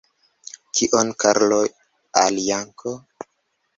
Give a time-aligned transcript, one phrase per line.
[0.79, 1.59] Kion Karlo
[2.23, 2.95] al Janko?